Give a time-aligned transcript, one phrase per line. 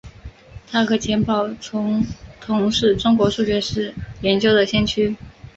[0.67, 2.03] 他和钱宝琮
[2.41, 5.15] 同是中国数学史研究的先驱。